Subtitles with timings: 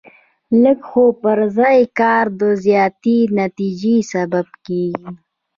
[0.63, 5.07] لږ خو پر ځای کار د زیاتې نتیجې سبب کېږي.